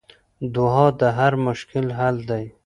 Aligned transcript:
دعا 0.55 0.87
د 0.99 1.01
هر 1.17 1.33
مشکل 1.47 1.85
حل 1.99 2.17
دی. 2.29 2.45